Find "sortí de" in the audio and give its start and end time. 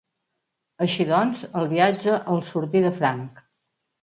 2.55-2.93